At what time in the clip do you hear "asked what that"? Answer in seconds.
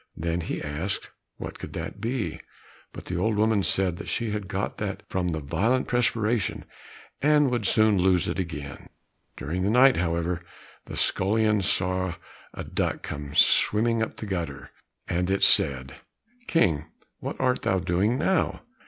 0.63-1.59